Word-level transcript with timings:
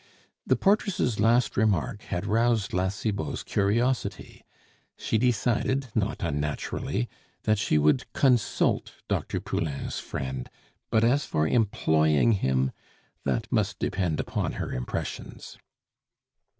The 0.47 0.55
portress' 0.55 1.19
last 1.19 1.55
remark 1.55 2.01
had 2.01 2.25
roused 2.25 2.73
La 2.73 2.87
Cibot's 2.89 3.43
curiosity; 3.43 4.43
she 4.97 5.19
decided, 5.19 5.89
not 5.93 6.23
unnaturally, 6.23 7.07
that 7.43 7.59
she 7.59 7.77
would 7.77 8.11
consult 8.11 8.93
Dr. 9.07 9.39
Poulain's 9.39 9.99
friend; 9.99 10.49
but 10.89 11.03
as 11.03 11.25
for 11.25 11.47
employing 11.47 12.31
him, 12.31 12.71
that 13.25 13.51
must 13.51 13.77
depend 13.77 14.19
upon 14.19 14.53
her 14.53 14.73
impressions. 14.73 15.59